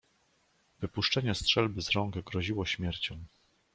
"Wypuszczenie 0.79 1.35
strzelby 1.35 1.81
z 1.81 1.89
rąk 1.89 2.17
groziło 2.17 2.65
śmiercią." 2.65 3.17